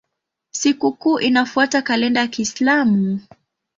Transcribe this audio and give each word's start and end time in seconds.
Sikukuu 0.51 1.19
inafuata 1.19 1.81
kalenda 1.81 2.19
ya 2.21 2.27
Kiislamu. 2.27 3.19